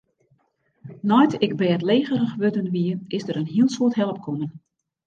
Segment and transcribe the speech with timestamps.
[1.09, 4.49] Nei't ik bêdlegerich wurden wie, is der in hiel soad help kommen.